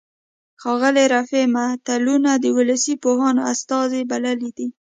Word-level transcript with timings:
ښاغلي 0.61 1.05
رفیع 1.15 1.45
متلونه 1.55 2.31
د 2.37 2.45
ولسي 2.57 2.93
پوهانو 3.03 3.41
استازي 3.53 4.01
بللي 4.09 4.51
دي 4.57 4.67